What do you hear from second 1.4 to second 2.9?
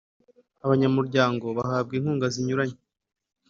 bahabwa inkunga zinyuranye